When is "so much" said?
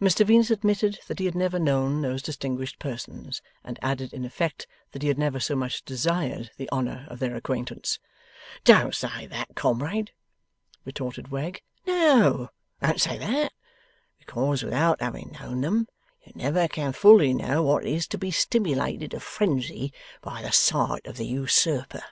5.38-5.74